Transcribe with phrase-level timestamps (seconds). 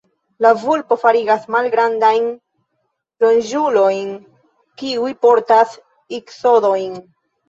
[0.43, 2.23] La vulpo forigas malgrandajn
[3.23, 4.07] ronĝulojn,
[4.83, 5.77] kiuj portas
[6.19, 6.97] iksodojn.